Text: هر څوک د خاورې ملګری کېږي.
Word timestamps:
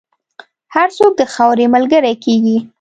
هر 0.75 0.87
څوک 0.97 1.11
د 1.17 1.21
خاورې 1.33 1.65
ملګری 1.75 2.13
کېږي. 2.23 2.57